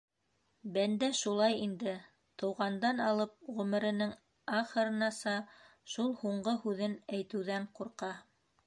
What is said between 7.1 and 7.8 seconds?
әйтеүҙән